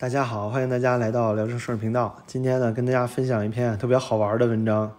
[0.00, 2.22] 大家好，欢迎大家来到聊城摄影频道。
[2.26, 4.96] 今天呢，跟大家分享一篇特别好玩的文章。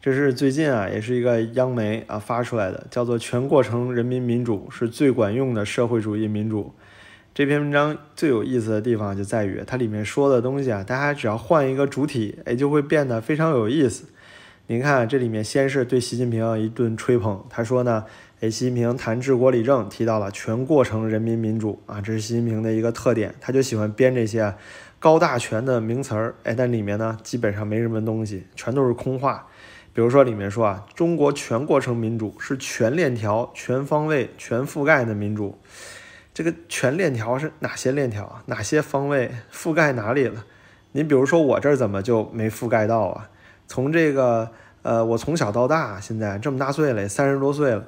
[0.00, 6.62] 这是最近啊，也是一个央媒啊发出来的，叫做《全过程人民民主是最管用的社会主义民主》。
[7.34, 14.06] 这篇文章最有意思的地方就在于，它里面说的东西啊，大家只要换一个主体，哎，就会变得非常有意思。
[14.68, 18.06] 您看这里面，先是对习近平一顿吹捧，他说呢。
[18.42, 24.54] 习近平谈治国理政，提到了全过程人民民主啊，这是习近平的一个特点，他就喜欢编这些
[25.00, 26.36] 高大全的名词儿。
[26.44, 29.48] 哎，但里面呢，基本上没什么东西，全都是空话。
[29.92, 35.58] 比如说里面说啊，中国全过程民主是全链条、全方位、全覆盖的民主。
[36.32, 38.44] 这个全链条是哪些链条啊？
[38.46, 40.44] 哪些方位覆盖哪里了？
[40.92, 43.28] 您比如说我这儿怎么就没覆盖到啊？
[43.66, 44.48] 从这个
[44.82, 47.84] 呃，我从小到大，现在这么大岁了，三十多岁了。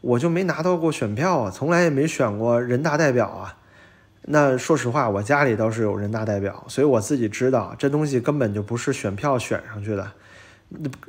[0.00, 3.56] 我就没拿到过选票啊，从来也没选过人大代表啊。
[4.28, 10.10] 那说实话，我家里倒是有人大代表，所以我自己知道这东西根本就不是选票选上去的，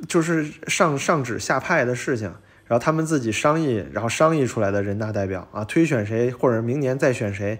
[0.06, 2.32] 就是上上旨下派的事情，
[2.66, 7.58] 然后他们自己商议，然后商议出来的人大代表啊，推选谁或者明年再选谁，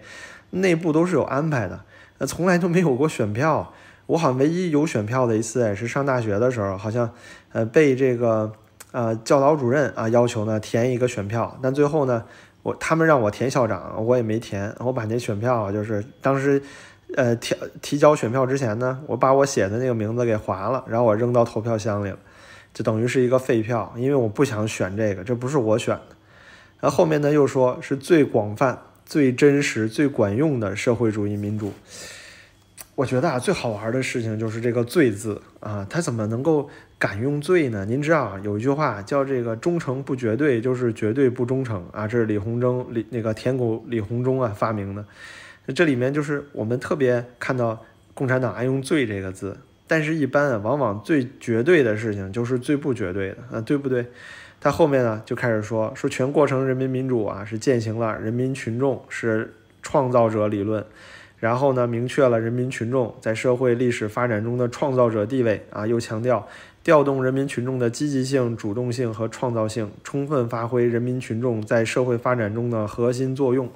[0.51, 1.81] 内部都是有安排的。
[2.19, 3.73] 那从来都没有过选票，
[4.07, 7.13] 我好像唯一有选票的一次也是上大学的时候，好像
[7.53, 8.53] 呃被这个。
[8.91, 12.25] 呃，教导主任啊，要求呢填一个选票，但最后呢，
[12.63, 16.63] 我他们让我填校长，我也没填，我把那选票就是当时，
[17.15, 22.19] 呃，提提交选票之前呢，我把我写的那个名字给划了，然后我扔到投票箱里了，
[22.73, 26.17] 就等于是一个废票，因为我不想选这个，这不是我选的。
[26.81, 31.73] 然后后面呢又说是最广泛、最真实、最管用的社会主义民主。
[32.99, 36.69] 我觉得啊，最好玩的事情就是这个“最”字啊，他怎么能够
[36.99, 37.85] 敢用“最”呢？
[37.85, 45.05] 您知道啊，有一句话叫“这个忠诚不绝对，就是绝对不忠诚”啊，这是李鸿忠李那个舔狗李鸿忠啊发明的。
[45.73, 54.05] 这里面就是我们特别看到共产党爱用“最”这个字，但是一般啊，往往最绝对的事情就是最不绝对的啊，对不对？
[54.61, 60.85] 他后面呢就开始说说全过程人民民主啊，是践行了人民群众是创造者理论。
[61.41, 66.47] 然后呢，明确了人民群众在社会历史发展中的创造者地位啊，又强调
[66.83, 73.69] 调动人民群众的积极性、主动性和创造性，充分发挥人民群众在社会发展中的核心作用。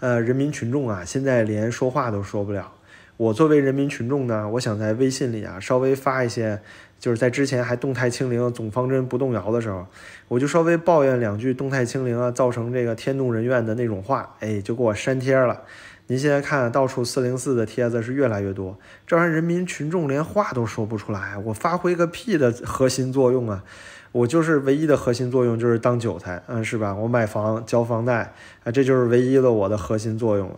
[0.00, 2.72] 呃，人民群众啊，现在连说话都说不了。
[3.16, 6.58] 我作为人民群众呢，我想在微信里啊，稍微发一些，
[6.98, 9.86] 就是在之前还动态清零、总方针不动摇的时候，
[10.28, 15.62] 我就稍微抱怨两句动态清零啊，造成这个天怒人怨的那种话，哎，就给我删帖了。
[16.10, 18.76] 您现在看到处四零四的帖子是越来越多，
[19.06, 23.62] 这玩意人民群众连话都说不出来，我发挥个屁的核心作用啊！
[24.10, 26.92] 我就是唯一的核心作用就是当韭菜，嗯，是吧？
[26.96, 28.34] 我买房交房贷
[28.64, 30.56] 啊，这就是唯一的我的核心作用了。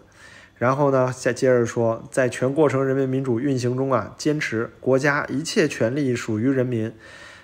[0.56, 6.90] 然后呢，再接着说，在全过程人民民主运行中啊，坚持国家一切权利属于人民。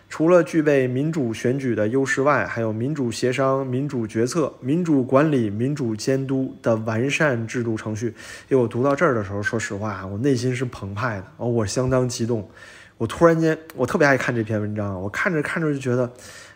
[0.08, 8.06] 除了具备民主选举的优势外，还有民主协商、民主决策、民主管理、民主监督的完善制度程序。
[8.48, 12.48] 因为我读到这儿的时候，说实话啊，我内心是澎湃的，哦，我相当激动。
[12.96, 16.10] 我突然间，我特别爱看这篇文章，我看着看着就觉得，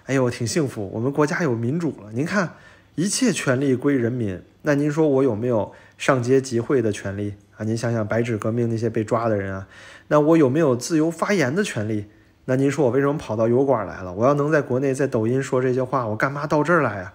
[0.07, 0.91] 哎呦，挺幸福。
[0.93, 2.11] 我们国家有民主了。
[2.13, 2.55] 您看，
[2.95, 4.41] 一切权利归人民。
[4.63, 7.65] 那您说我有没有上街集会的权利啊？
[7.65, 9.69] 您想想白纸革命那些被抓的人啊，
[10.09, 12.07] 那我有没有自由发言的权利？
[12.45, 14.13] 那您说我为什么跑到油管来了？
[14.13, 17.13] 我要能在国内在抖音说这些话，我干嘛到这儿来呀？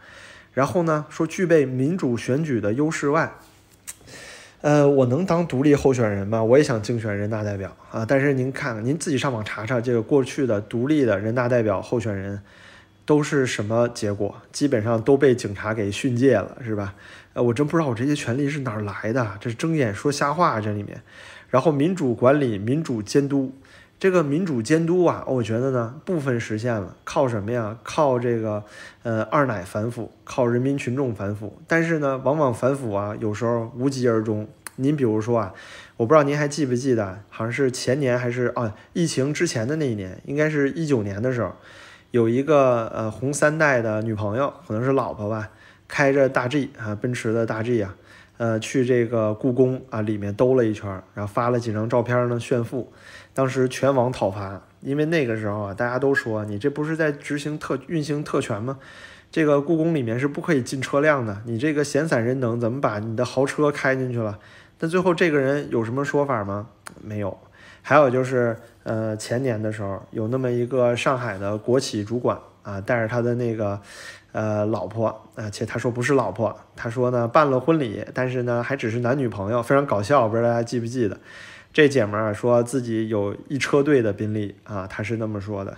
[0.53, 3.31] 然后呢，说具备民主选举的优势外，
[4.61, 6.41] 呃，我能当独立候选人吗？
[6.41, 8.05] 我也想竞选人大代表啊！
[8.07, 12.41] 但是您看，您自己上网查查，这个过去的独立的人大代表候选人
[13.05, 14.33] 都是什么结果？
[14.51, 16.95] 基本上都被警察给训诫了，是吧？
[17.33, 21.01] 呃，我真不知道我这些权利是哪儿来的，这是睁眼说瞎话这里面。
[21.49, 23.53] 然后民主管理、民主监督。
[23.99, 27.75] 这个民主监督啊，我觉得呢，部分实现了，靠什么呀？
[27.81, 28.63] 靠这个，
[29.01, 31.59] 呃，二奶反腐，靠人民群众反腐。
[31.67, 34.47] 但是呢，往往反腐啊，有时候无疾而终。
[34.75, 35.51] 您比如说啊，
[35.97, 41.53] 我不知道您还记不记得，好像是前年还是啊，疫情之前的那一年，应该是一九年的时候，
[42.11, 45.49] 有一个呃红三代的女朋友，可能是老婆吧，
[45.87, 47.95] 开着大 G 啊，奔驰的大 G 啊，
[48.37, 52.91] 呃，去这个故宫啊里面兜了一圈，然后发了几张照片呢炫富。
[53.33, 58.79] 当时全网讨伐，因为那个时候啊，大家都说你这不是在执行特运行特权吗？
[59.29, 64.39] 这个故宫里面是不可以进车辆的，你这个闲散人等怎么把你的豪车开进去了？
[64.77, 66.67] 但最后这个人有什么说法吗？
[67.01, 67.37] 没有。
[67.81, 73.79] 还有就是，呃，前年的时候有那么一个上海的国企主管啊，带着他的那个，
[74.37, 81.17] 呃老婆啊，且他说不是老婆，他说呢办了婚礼，但是呢还只是男女朋友，非常搞笑，不知道大家记不记得？
[81.73, 85.75] 这姐们儿说自己有一车队的宾利啊，他是那么说的。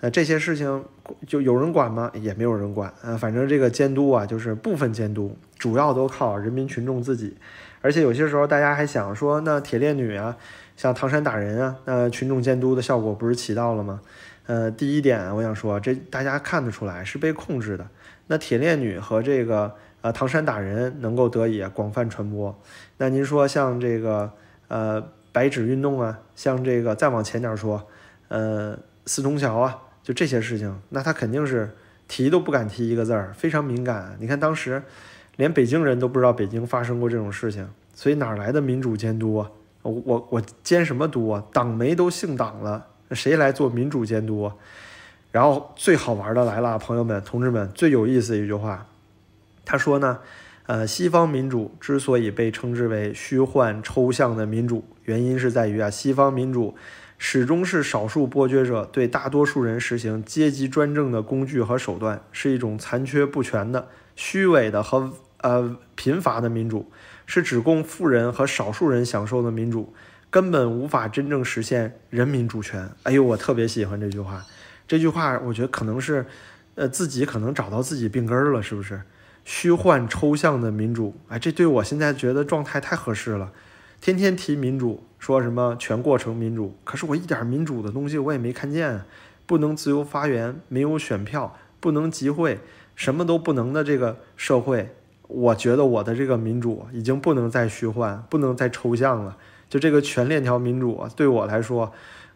[0.00, 0.84] 那这些事情
[1.26, 2.10] 就有人管吗？
[2.12, 3.16] 也没有人管啊。
[3.16, 7.34] 反正这个监督啊，就是部分监督，主要都靠人民群众自己。
[7.80, 10.36] 而且有些时候大家还想说，那铁链女啊，
[10.76, 14.02] 像唐山打人啊，那群众监督的效果不是起到了吗？
[14.46, 17.88] 呃，第一点我想说，这大家看得出来是被控制的。
[18.26, 22.58] 那铁链女和这个呃唐山打人能够得以广泛传播。
[22.98, 24.32] 那您说像这个
[24.68, 25.02] 呃
[25.32, 27.86] 白纸运动啊，像这个再往前点说，
[28.28, 29.80] 呃四通桥啊。
[30.02, 31.74] 就这些事情，那他肯定是
[32.08, 34.14] 提都不敢提一个字儿，非常敏感。
[34.20, 34.82] 你看当时，
[35.36, 39.50] 连北京人都不知道北京发生过这种事情，所以哪来的民主监督啊？
[39.80, 41.42] 我我我监什么督啊？
[41.54, 44.50] 党媒都姓党了，谁来做民主监督？
[45.30, 48.86] 然后最好玩的来了，朋友们、同志们，最有意思的一句话，
[49.64, 50.20] 他说呢，
[50.66, 56.74] 呃，西方民主之所以被称之为虚幻抽象的民主，原因是在于啊，西方民主。
[57.16, 66.90] 始终是少数剥削者对大多数人实行阶级专政的工具和手段，是一种残缺不全的、虚伪的和呃贫乏的民主，
[67.24, 69.94] 是只供富人和少数人享受的民主，
[70.34, 72.90] 根本无法真正实现人民主权。
[73.04, 74.44] 哎呦，我特别喜欢这句话，
[74.88, 76.26] 这句话我觉得可能是，
[76.74, 79.00] 呃，自己可能找到自己病根儿了，是不是？
[79.44, 83.52] 虚幻抽象的民主，哎，这对我现在觉得状态太合适了。
[84.00, 89.06] 天天提民主，说什么全过程民主，可是我一点民主的东西我也没看见啊，
[89.46, 92.58] 不能自由发言，没有选票，不能集会，
[92.96, 94.96] 什么都不能的这个社会，
[95.28, 99.36] 我觉得我的这个民主已经不能再虚幻，不能再抽象了。
[99.74, 101.92] 就这个全链条民主啊，对我来说，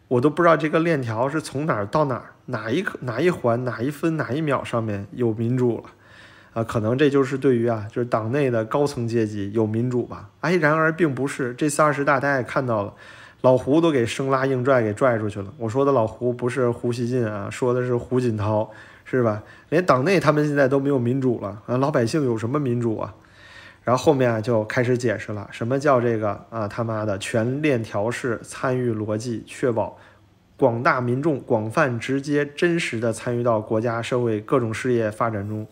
[0.09, 5.83] 我都不知道这个链条是从哪儿到哪儿，哪一哪一环，哪一分，哪一秒上面有民主了。
[6.51, 10.29] 啊，可能这就是对于啊，就是党内的高层阶级有民主吧？
[10.41, 11.53] 哎，然而并不是。
[11.53, 12.93] 这次二十大大家也看到了，
[13.39, 15.53] 老胡都给生拉硬拽给拽出去了。
[15.57, 18.69] 我说的老胡不是胡锡进啊，说的是胡锦涛，
[19.05, 19.41] 是吧？
[19.69, 23.15] 连党内他们现在都没有民主了啊，老百姓有什么民主啊？
[23.89, 29.97] 然后后面啊就开始解释了，什么叫这个啊他妈的全链条式参与逻辑，确保
[30.55, 35.65] 广大民众广泛、直接、真实的参与到国家社会各种事业发展中。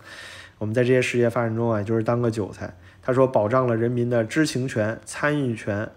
[0.58, 2.76] 我们在这些事业发展中啊，就是当个韭菜。
[3.04, 5.88] 他说，保障了人民的知情权、参与权、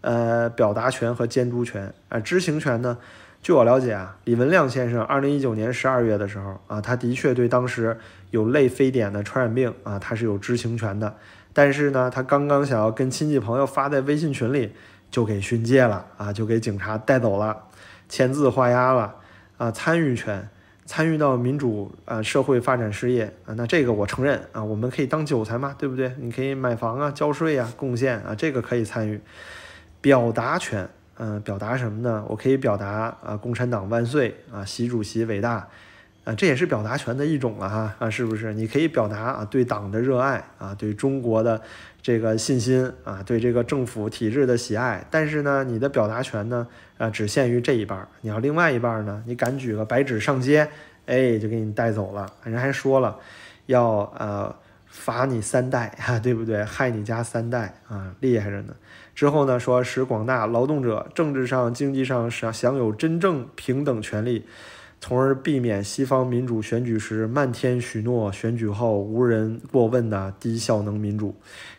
[0.00, 2.18] 呃表达权和监督权啊。
[2.18, 2.98] 知情权呢，
[3.40, 7.96] 据我了解啊，李文亮先生二零一九年十二月的时候啊，他的确对当时
[8.32, 11.14] 有类非典的传染病啊，他是有知情权的。
[11.52, 14.72] 但是呢，他刚刚想要跟亲戚朋友发在微信群里，
[15.10, 17.64] 就给训诫了啊，就给警察带走了，
[18.08, 19.16] 签字画押了
[19.56, 19.70] 啊。
[19.70, 20.48] 参与权。
[20.86, 26.12] 参与到民主啊社会发展事业啊，那这个我承认啊，我们可以当韭菜嘛，对不对？
[26.18, 29.20] 你可以买房啊，交税啊，贡献啊，这个可以参与。
[30.00, 30.88] 表达权，
[31.18, 32.24] 嗯，表达什么呢？
[32.26, 35.68] 我可以表达啊，共产党万岁啊，习主席伟大
[36.34, 38.52] 这也是表达权的一种了哈啊，是不是？
[38.54, 41.60] 你可以表达啊对党的热爱啊，对中国的
[42.02, 46.66] 这个信心啊，对这个政府体制的喜爱，但是呢，你的表达权呢？
[46.98, 49.22] 啊，只限于这一半你要另外一半呢？
[49.26, 50.68] 你敢举个白纸上街，
[51.06, 52.30] 哎，就给你带走了。
[52.44, 53.18] 人还说了，
[53.66, 54.54] 要呃
[54.86, 56.62] 罚你三代， 哈，对不对？
[56.64, 58.74] 害你家三代啊，厉害着呢。
[59.14, 64.46] 之后呢，说使广大劳动者政治上、经济上享享有真正平等权利，
[65.00, 71.34] 从而避免西方民主选举时漫天许诺，选举后无人过问的低效能民主。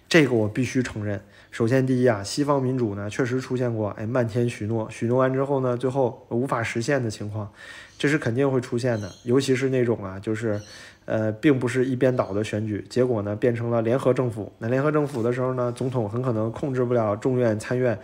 [0.10, 1.22] 这个我必须承认。
[1.52, 7.50] 首先，第一啊，西方民主呢确实出现过，哎，漫天许诺，许诺完之后呢，最后无法实现的情况，
[7.98, 9.10] 这是肯定会出现的。
[9.24, 10.60] 尤其是那种啊，就是，
[11.06, 14.52] 呃，并不是一边倒的选举，结果呢变成了联合政府。
[14.58, 17.98] 那联合政府的时候呢，总统很可能控制不了众院参院，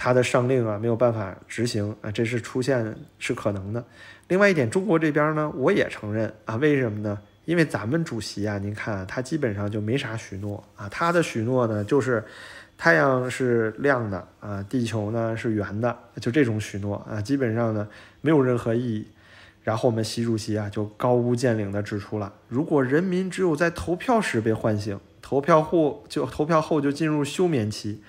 [0.00, 3.84] 他的上令啊没有办法执行啊，这是出现是可能的。
[4.28, 7.18] 另外一点，中国这边呢，我也承认啊，为什么呢？
[7.44, 12.24] 因为咱们主席啊，您看他基本上就没啥许诺啊，他的许诺呢就是。
[12.82, 17.86] 太阳是亮的啊，地球呢是圆的，就这种许诺啊，基本上呢
[18.22, 19.06] 没有任何意义。
[19.62, 28.00] 然后我们习主席啊就高屋建瓴地指出了，如果人民只有在投票时被唤醒，投票后就投票后就进入休眠期；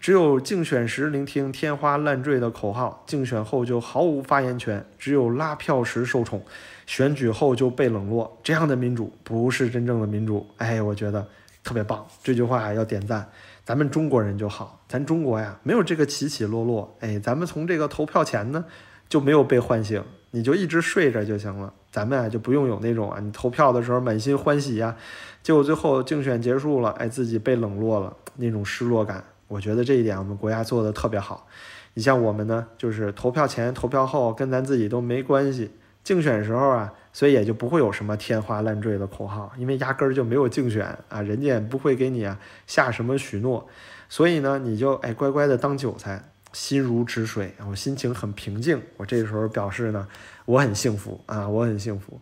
[0.00, 6.40] 只有竞选时聆听天花乱坠的口号，竞选后就毫无发言权；只有拉票时受宠，
[6.86, 8.38] 选举后就被冷落。
[8.42, 10.46] 这样的民主不是真正的民主。
[10.58, 11.26] 哎，我觉得
[11.64, 13.28] 特别棒，这句话要点赞。
[13.64, 18.64] 咱们中国人就好，咱中国呀没有这个起起落落，哎，咱们从这个投票前呢，
[19.08, 21.74] 就没有被唤醒，你就一直睡着就行了。
[21.90, 24.96] 咱们啊就不用有那种啊，你投票的时候满心欢喜呀，
[25.42, 29.24] 结果最后竞选结束了，哎，自己被冷落了那种失落感。
[29.48, 31.48] 我觉得这一点我们国家做的特别好。
[31.94, 35.72] 你像我们呢，就是投票前、投票后跟咱自己都没关系。
[36.04, 43.66] 竞选时候啊，所以也就不会有什么天花乱坠的口号，因为压根儿就没有竞选啊，人家也不会给你啊下什么许诺。
[44.08, 48.80] 所以呢，你就哎乖乖的当韭菜，心如止水，我心情很平静。
[48.96, 50.08] 我这时候表示呢，
[50.46, 52.18] 我很幸福啊，我很幸福。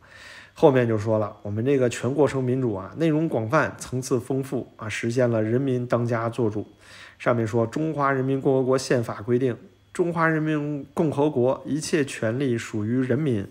[0.54, 6.66] 后面就说了，我们这个全过程民主啊，内容广泛，层次丰富啊，实现了人民当家作主。
[7.18, 9.56] 上面说，中华人民共和国宪法规定，
[9.92, 13.46] 中华人民共和国一切权利属于人民。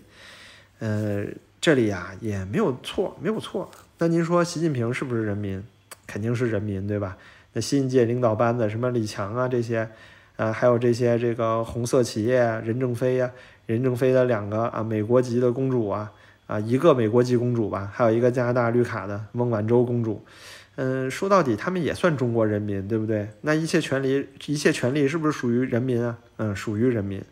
[0.78, 1.24] 呃，
[1.60, 3.70] 这里啊也没有错，没有错。
[3.98, 5.62] 那您说习近平是不是人民？
[6.06, 7.16] 肯定是人民，对吧？
[7.54, 9.88] 那新一届领导班子，什么李强啊这些，
[10.36, 13.30] 啊，还有这些这个红色企业啊，任正非呀，
[13.64, 16.12] 任正非的两个啊美国籍的公主啊，
[16.46, 20.22] 啊一个美国籍公主吧，还有一个加拿大绿卡的孟晚舟公主。
[20.76, 23.28] 嗯，说到底，他们也算中国人民，对不对？
[23.40, 26.18] 那一切权利，一切权利是不是属于人民啊？
[26.36, 27.22] 嗯，属于人民。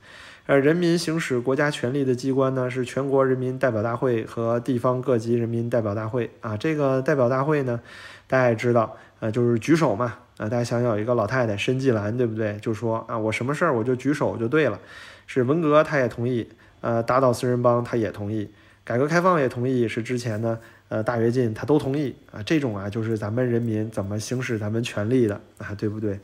[0.46, 6.56] 而人民行使国家权力的机关呢，是全国人民代表大会和地方各级人民代表大会啊。
[6.56, 7.80] 这个代表大会呢，
[8.26, 10.18] 大家也知道，呃，就是举手嘛。
[10.36, 12.58] 啊，大家想想，有一个老太太申纪兰，对不对？
[12.60, 14.80] 就说啊，我什么事儿我就举手就对了。
[15.26, 16.44] 是文革，他也同意；
[16.80, 18.48] 呃，打倒四人帮，他也同意；
[18.84, 19.88] 改革开放也同意。
[19.88, 20.58] 是之前呢。
[20.90, 26.20] 呃，大跃进他都同意啊，这种啊就是咱们人民怎么行使咱们权利的啊，对不对？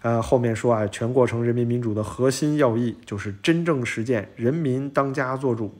[0.00, 5.74] 呃，后面说啊，全过程人民民主的核心要义就是真正实践人民当家作主，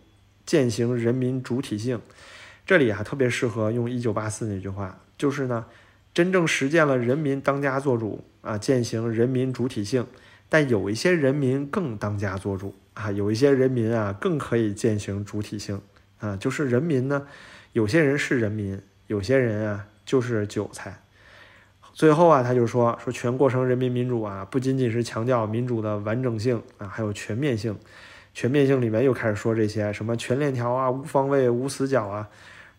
[0.45, 2.01] 践行人民主体性。
[2.67, 5.65] 这里啊特别适合用一九八四那句话，就是呢，
[6.13, 10.05] 真正实践了人民当家作主啊，践行人民主体性。
[10.49, 15.81] 但有一些人民更当家作主啊，有一些人民啊更可以践行主体性
[16.19, 17.27] 啊，就是人民呢。
[17.73, 21.03] 有些人是人民，有些人啊就是韭菜。
[21.93, 27.79] 最后啊，他就说说全过程人民民主啊，不仅仅是强调民主的完整性啊，还有全面性。
[28.33, 32.29] 全面性里面又开始说这些什么全链条啊、无方位、无死角啊。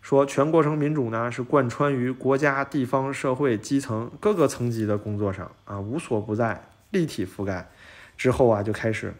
[0.00, 7.68] 说全过程民主呢，是贯穿于国家、地方、社会、基层各个层级的工作上啊，无所不在，立体覆盖。
[8.16, 9.12] 之后啊，就开始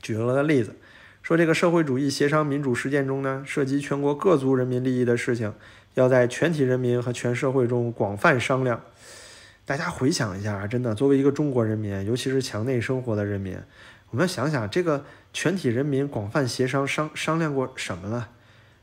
[0.00, 0.76] 举了个例子。
[1.22, 5.54] 说这个社会主义协商民主实践中呢，涉及全国各族人民利益的事情，
[5.94, 8.80] 要在全体人民和全社会中广泛商量。
[9.64, 13.56] 大家回想一下，真的，作为一个中国人民，尤其是墙内生活的人民，
[14.10, 18.28] 我们想想这个全体人民广泛协商商商量过什么了？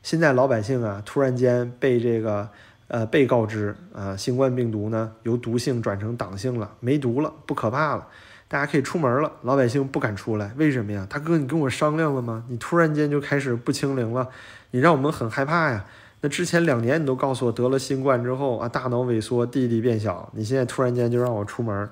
[0.01, 2.49] 现在老百姓啊，突然间被这个
[2.87, 8.07] 呃被告知啊，新冠病毒呢由毒性转成党性了，没毒了，不可怕了。
[8.49, 11.05] 大家可以出门了，老百姓不敢出来，为什么呀？
[11.07, 12.43] 大哥，你跟我商量了吗？
[12.49, 14.27] 你突然间就开始不清零了，
[14.71, 15.85] 你让我们很害怕呀。
[16.21, 21.87] 那之前两年你都告诉我得了新冠之后啊，大脑萎缩，弟弟变小，你现在突然间就让我出门，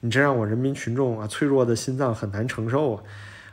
[0.00, 3.02] 你这让我人民群众啊脆弱的心脏很难承受啊。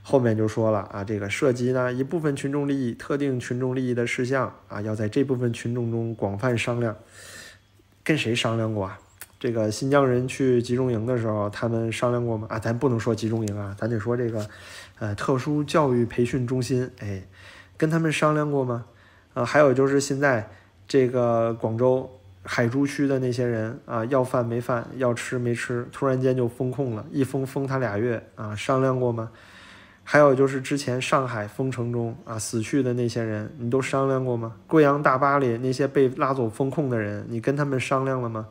[0.01, 6.95] 后面就说了啊，这个涉及呢一部分群众利益、特定群众利益的事项啊，要在这部分群众中广泛商量。
[8.05, 8.97] 跟谁商量过啊？
[9.39, 12.47] 这个新疆人去集中营的时候，他们商量过吗？
[12.49, 14.47] 啊，咱不能说集中营啊，咱得说这个，
[14.99, 17.21] 呃，特殊教育培训中心，哎，
[17.77, 18.85] 跟他们商量过吗？
[19.33, 20.49] 啊，还有就是现在
[20.87, 22.09] 这个广州
[22.43, 29.29] 海珠区的那些人啊，要饭没饭，要吃没吃，突然间就封控了，一封封他俩月啊，商量过吗？
[30.03, 34.55] 还有就是之前上海封城中啊死去的那些人，你都商量过吗？
[34.65, 38.47] 贵阳大巴里那些被拉走封控的人，你跟他们商量了吗？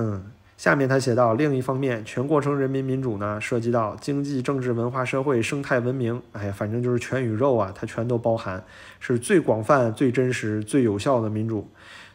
[0.00, 0.22] 嗯，
[0.56, 8.62] 下面他写到，另一方面，全过程人民民主呢，涉及到经济、政治、文化、社会、生态文明，哎，反正就是全宇宙啊，它全都包含，
[9.00, 11.68] 是最广泛、最真实、最有效的民主。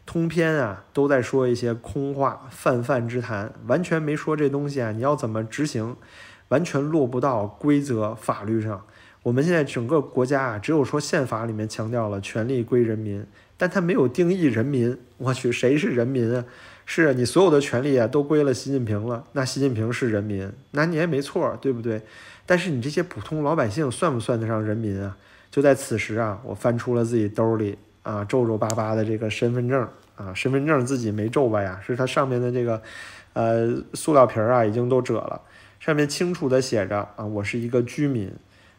[0.05, 5.97] 通篇啊，都在说一些空话、泛泛之谈，完全没说这东西啊，你要怎么执行，
[6.47, 8.85] 完全落不到规则、法律上。
[9.23, 13.25] 我们现在整个国家啊，只有说宪法里面强调了权力归人民，
[13.57, 14.97] 但它没有定义人民。
[15.17, 16.45] 我去，谁是人民啊？
[16.95, 19.23] 是你所有的权利啊，都归了习近平了。
[19.31, 21.99] 那习近平是人民，那你也没错，对不对？
[22.45, 25.17] 但是你这些普通老百姓算不算得上人民啊？
[25.49, 31.81] 就在此时啊，我翻出了自己兜里啊皱皱巴巴的这个身份证啊，身份证自己没皱吧呀？
[31.83, 32.79] 是它上面的这个
[33.33, 35.41] 呃塑料皮儿啊已经都褶了，
[35.79, 38.31] 上面清楚的写着啊，我是一个居民。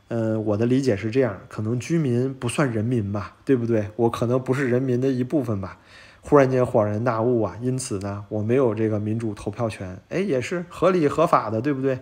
[0.06, 3.88] 嗯，我的理解是这样，可能居民不算人民吧，对不对？
[3.96, 5.78] 我可能不是人民的一部分吧。
[6.26, 7.54] 忽然间恍然大悟啊！
[7.60, 11.98] 因此呢，我没有这个民主投票权，哎，也是合理合法的，对不对？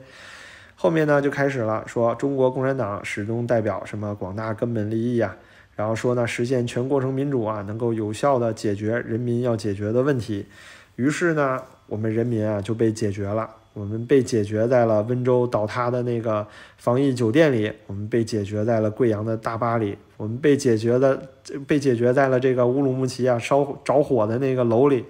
[0.76, 5.36] 后面呢就开始了，说中国共产党始终代表什么广大根本利益啊，
[5.74, 10.46] 然后说呢实现全过程民主啊，能够有效的解决人民要解决的问题。
[10.94, 21.22] 于是呢，我们人民啊就被解决了，我们被解决在了温州倒塌的那个防疫酒店里，我们被解决在了贵阳的大巴里，我们被解决的
[21.66, 25.04] 被解决在了这个乌鲁木齐啊烧着火的那个楼里，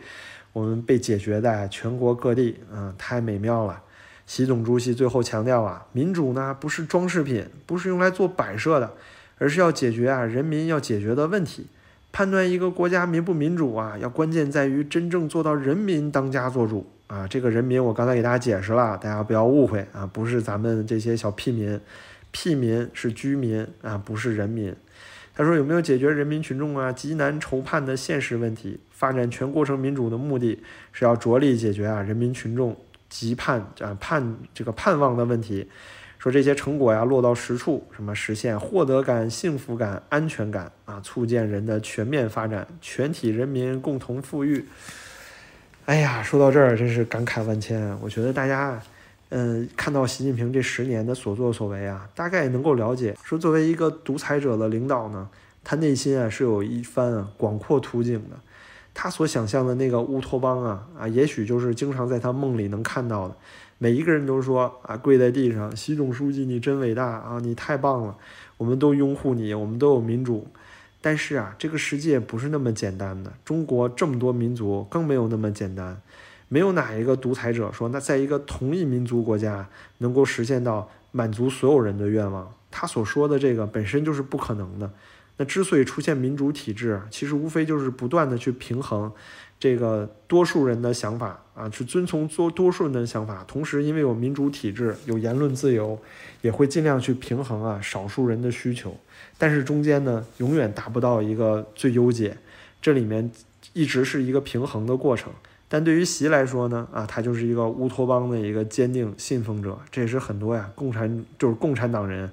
[0.52, 3.82] 我们被解决在全国各地，嗯，太美妙了。
[4.24, 8.92] 习总书记最后强调啊，民主呢不是装饰品，不是用来做摆设的，
[9.38, 11.66] 而是要解决啊人民要解决的问题。
[12.12, 17.28] 判断一个国家民不民主啊，要关键在于真正做到人民当家作主啊。
[17.28, 21.78] 这个人民我刚才给大家解释了，大家不要误会啊，不是咱们这些小屁民，
[22.30, 24.74] 屁民是居民啊，不是人民。
[25.34, 28.80] 他说有没有解决人民群众啊极难筹判的现实问题？
[28.90, 32.76] 发展全过程民主的目的是要着力解决啊人民群众
[33.08, 35.68] 急盼啊盼这个盼望的问题。
[36.18, 44.64] 说这些成果呀落到实处，什么实现获得感、幸福感、安全感啊，促进人的全面发展，全体人民共同富裕。
[45.86, 47.98] 哎呀，说到这儿真是感慨万千。
[48.00, 48.80] 我觉得大家，
[49.30, 55.28] 嗯，看到习近平这十年的所作所为啊，大概能够了解，说作为一个独裁者的领导呢，
[55.64, 58.36] 他内心啊是有一番啊广阔图景的。
[58.94, 63.34] 他所想象的那个乌托邦啊啊，也许就是经常在他梦里能看到的。
[63.78, 68.16] 每一个人都说啊，跪在地上，习总书记你真伟大啊，你太棒了，
[68.56, 70.46] 我们都拥护你，我们都有民主。
[71.02, 76.00] 但是啊，这个世界不是那么简单的，中国这么多民族更没有那么简单，
[76.48, 79.68] 没有哪一个独裁者说那在一个同一民族国家
[79.98, 82.54] 能够实现到满足所有人的愿望。
[82.70, 84.90] 他所说的这个本身就是不可能的。
[85.38, 89.12] 那之所以出现民主体制，其实无非就是不断的去平衡。
[89.62, 95.96] 这个多数人的想法啊，去遵从多多数人的想法，同时因为有民主体制，有言论自由，
[96.40, 98.96] 也会尽量去平衡啊少数人的需求。
[99.38, 102.36] 但是中间呢，永远达不到一个最优解，
[102.80, 103.30] 这里面
[103.72, 105.32] 一直是一个平衡的过程。
[105.68, 112.28] 但对于习来说呢，啊，他就是一个乌托邦的一个坚定信奉者，这也是很多呀共产就是共产党人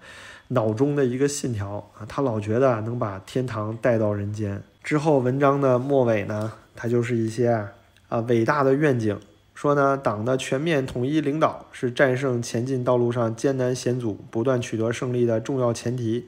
[0.47, 4.63] 脑中的一个信条啊，他老觉得能把天堂带到人间。
[4.83, 6.51] 之后文章的末尾呢？
[6.81, 7.67] 它就是一些
[8.07, 9.19] 啊伟大的愿景，
[9.53, 16.25] 说呢党的全面统一领导是战胜前进道路上艰难险阻、不断取得胜利的重要前提。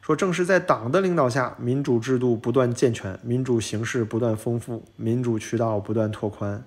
[0.00, 6.64] 说正是在党的领导下，民主制度不断健全，民主形式不断丰富，民主渠道不断拓宽。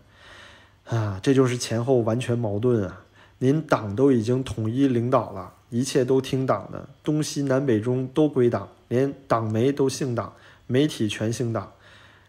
[0.85, 3.01] 啊，这就是前后完全矛盾啊！
[3.39, 10.33] 您党都已经统一领导了，一切都听党的，东西南北中都归党，连党媒都姓党，
[10.67, 11.71] 媒体全姓党。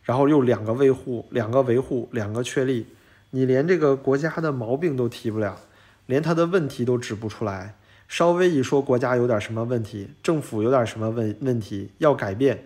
[0.05, 2.87] 然后又两个维护，两个维护，两个确立，
[3.31, 5.59] 你连这个国家的毛病都提不了，
[6.07, 7.75] 连他的问题都指不出来。
[8.07, 12.65] 稍微一说国家有点什么问题，政府有点什么问问题要改变，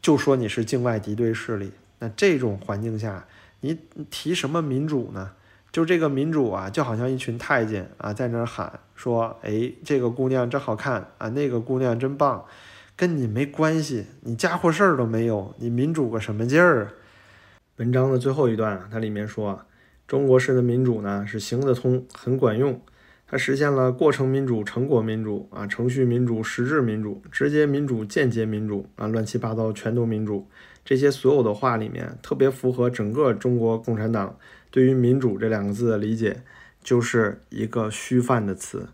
[0.00, 1.72] 就说你是境外敌对势力。
[1.98, 3.26] 那这种环境下，
[3.60, 3.76] 你
[4.08, 5.32] 提什么民主呢？
[5.72, 12.44] 就这个民主啊，就好像一群太监啊，在那儿喊说：“哎，这个姑娘真好看啊，那个姑娘真棒。”
[13.02, 16.92] 跟你没关系，你家伙事儿都没有，你民主个什么劲儿啊？
[17.78, 19.66] 文章的最后一段，它里面说，
[20.06, 22.80] 中国式的民主呢是行得通，很管用，
[23.26, 30.46] 它实现了过程民主、成果民主啊、程序民主、实质民主、直接民主、间接民主啊，乱七八糟全都民主。
[30.84, 34.38] 这些所有的话里面，特别符合整个中国共产党
[34.70, 36.44] 对于民主这两个字的理解，
[36.84, 38.86] 就是一个虚泛的词。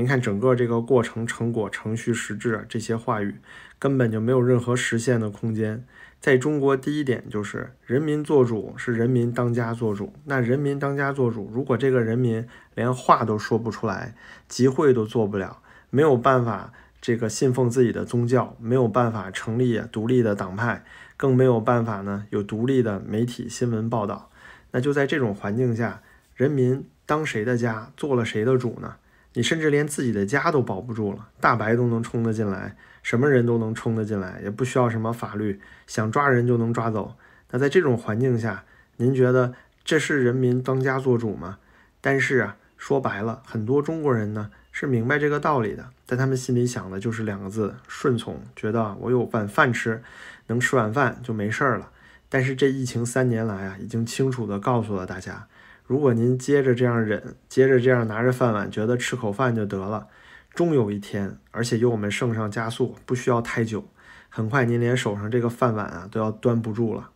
[0.00, 3.34] 您看，整个这个过程、成果、程序、实质这些话语，
[3.78, 5.84] 根本就没有任何实现的空间。
[6.22, 10.14] 在中国，第一点就是人民做主，是人民当家做主。
[10.24, 14.14] 那人民当家做主，如果这个人民连话都说不出来，
[14.48, 15.58] 集会都做不了，
[15.90, 20.82] 没有办法这个信奉自己的宗教，没有办法成立独立的党派，
[21.18, 24.30] 更没有办法呢有独立的媒体新闻报道。
[24.70, 26.00] 那就在这种环境下，
[26.34, 28.94] 人民当谁的家，做了谁的主呢？
[29.34, 37.14] 你甚至连自己的家都保不住了，大白都能冲得进来，什么人都能冲得进来，也不需要什么法律，想抓人就能抓走。
[37.50, 38.64] 那在这种环境下，
[38.96, 41.58] 您觉得这是人民当家做主吗？
[42.00, 50.02] 但是啊，说白了，很多中国人呢是明白这个道理的，在他们心里想的就是两个字：顺从，觉得我有碗饭吃，
[50.48, 51.90] 能吃晚饭就没事儿了。
[52.28, 55.46] 但是这疫情三年来啊，已经清楚地告诉了大家。
[55.90, 60.06] 如果您接着这样忍，接着这样拿着饭碗，觉得吃口饭就得了，
[60.54, 63.82] 终有一天，而且有我们圣上加速，不需要太久，
[64.28, 67.10] 很快您连手上这个饭碗啊都要端不住了。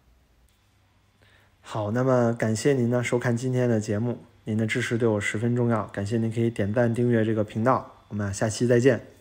[1.61, 8.05] 好，那么感谢您呢收看今天的节目，您的支持对我十分重要，感谢您可以点赞订阅这个频道。
[8.09, 9.14] 我们下期再见。